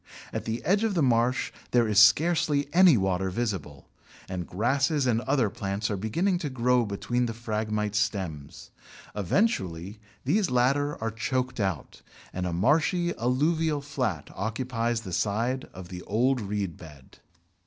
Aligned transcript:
At 0.33 0.45
the 0.45 0.65
edge 0.65 0.83
of 0.83 0.95
the 0.95 1.03
marsh 1.03 1.51
there 1.69 1.87
is 1.87 1.99
scarcely 1.99 2.67
any 2.73 2.97
water 2.97 3.29
visible, 3.29 3.87
and 4.27 4.47
grasses 4.47 5.05
and 5.05 5.21
other 5.21 5.47
plants 5.51 5.91
are 5.91 5.95
beginning 5.95 6.39
to 6.39 6.49
grow 6.49 6.87
between 6.87 7.27
the 7.27 7.35
Phragmites 7.35 7.99
stems. 7.99 8.71
Eventually 9.15 9.99
these 10.25 10.49
latter 10.49 10.99
are 11.03 11.11
choked 11.11 11.59
out, 11.59 12.01
and 12.33 12.47
a 12.47 12.51
marshy 12.51 13.13
alluvial 13.15 13.79
flat 13.81 14.31
occupies 14.33 15.01
the 15.01 15.13
site 15.13 15.65
of 15.65 15.89
the 15.89 16.01
old 16.07 16.41
reed 16.41 16.77
bed. 16.77 17.19